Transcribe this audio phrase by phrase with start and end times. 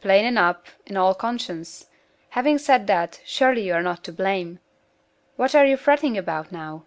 [0.00, 1.86] "Plain enough, in all conscience!
[2.28, 4.60] Having said that, surely you are not to blame.
[5.34, 6.84] What are you fretting about now?"